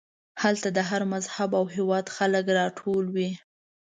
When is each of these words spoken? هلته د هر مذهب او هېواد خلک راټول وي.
هلته 0.41 0.67
د 0.77 0.79
هر 0.89 1.01
مذهب 1.13 1.49
او 1.59 1.65
هېواد 1.75 2.05
خلک 2.15 2.45
راټول 2.59 3.05
وي. 3.15 3.29